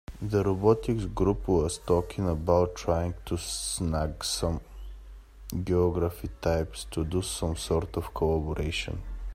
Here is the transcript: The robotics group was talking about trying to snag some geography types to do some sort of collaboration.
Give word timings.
The 0.23 0.43
robotics 0.43 1.05
group 1.05 1.47
was 1.47 1.77
talking 1.77 2.27
about 2.27 2.73
trying 2.73 3.13
to 3.27 3.37
snag 3.37 4.23
some 4.23 4.59
geography 5.63 6.31
types 6.41 6.85
to 6.89 7.05
do 7.05 7.21
some 7.21 7.55
sort 7.55 7.95
of 7.97 8.11
collaboration. 8.11 9.03